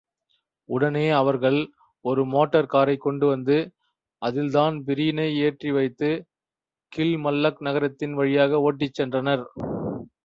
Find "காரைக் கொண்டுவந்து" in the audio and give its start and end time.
2.73-3.57